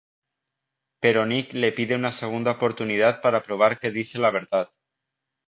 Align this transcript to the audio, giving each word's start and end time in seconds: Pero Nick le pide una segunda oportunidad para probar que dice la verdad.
Pero 0.99 1.27
Nick 1.27 1.53
le 1.53 1.71
pide 1.73 1.93
una 1.95 2.11
segunda 2.11 2.49
oportunidad 2.53 3.21
para 3.21 3.43
probar 3.43 3.77
que 3.77 3.91
dice 3.91 4.17
la 4.17 4.31
verdad. 4.31 4.71